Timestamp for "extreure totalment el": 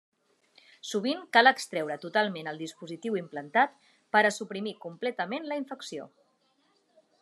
1.51-2.63